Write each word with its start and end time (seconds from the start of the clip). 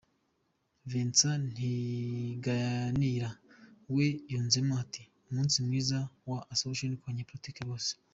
Vincent 0.91 1.41
Ntaganira 1.53 3.29
we 3.95 4.05
yunzemo 4.31 4.73
ati 4.83 5.01
‘‘Umunsi 5.29 5.55
mwiza 5.65 5.97
wa 6.29 6.39
Asomption 6.53 6.93
ku 6.99 7.05
banyagatolika 7.09 7.63
bose. 7.69 7.91